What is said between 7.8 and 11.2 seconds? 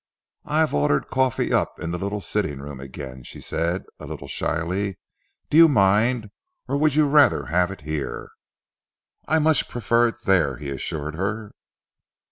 here?" "I much prefer it there," he assured